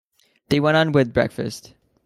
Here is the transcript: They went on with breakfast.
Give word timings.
They 0.49 0.59
went 0.59 0.77
on 0.77 0.93
with 0.93 1.13
breakfast. 1.13 1.75